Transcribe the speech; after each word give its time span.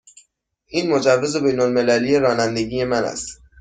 این 0.67 0.89
مجوز 0.91 1.37
بین 1.43 1.59
المللی 1.59 2.19
رانندگی 2.19 2.83
من 2.85 3.03
است. 3.03 3.41